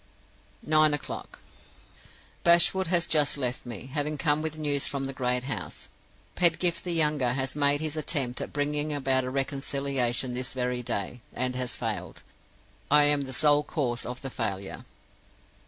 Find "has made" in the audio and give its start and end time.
7.33-7.81